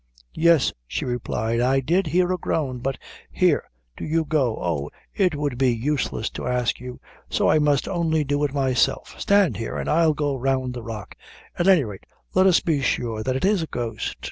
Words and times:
"Yes," 0.33 0.73
she 0.87 1.05
replied, 1.05 1.59
"I 1.59 1.79
did 1.79 2.07
hear 2.07 2.31
a 2.31 2.37
groan; 2.39 2.79
but 2.79 2.97
here, 3.31 3.65
do 3.95 4.03
you 4.03 4.25
go 4.25 4.57
oh, 4.59 4.89
it 5.13 5.35
would 5.35 5.59
be 5.59 5.69
useless 5.71 6.31
to 6.31 6.47
ask 6.47 6.79
you 6.79 6.99
so 7.29 7.47
I 7.47 7.59
must 7.59 7.87
only 7.87 8.23
do 8.23 8.43
it 8.43 8.51
myself; 8.51 9.13
stand 9.19 9.57
here 9.57 9.77
an' 9.77 9.87
I'll 9.87 10.15
go 10.15 10.35
round 10.35 10.73
the 10.73 10.81
rock; 10.81 11.13
at 11.55 11.67
any 11.67 11.83
rate 11.83 12.07
let 12.33 12.47
us 12.47 12.61
be 12.61 12.81
sure 12.81 13.21
that 13.21 13.35
it 13.35 13.45
is 13.45 13.61
a 13.61 13.67
ghost." 13.67 14.17